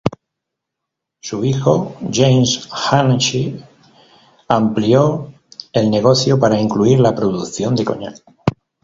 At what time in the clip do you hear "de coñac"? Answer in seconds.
7.75-8.17